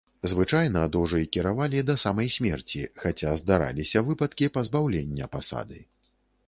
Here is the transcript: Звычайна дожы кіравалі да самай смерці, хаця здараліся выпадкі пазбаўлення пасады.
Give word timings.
Звычайна 0.29 0.81
дожы 0.95 1.19
кіравалі 1.37 1.83
да 1.91 1.97
самай 2.05 2.31
смерці, 2.37 2.81
хаця 3.05 3.37
здараліся 3.43 4.05
выпадкі 4.09 4.53
пазбаўлення 4.59 5.31
пасады. 5.39 5.79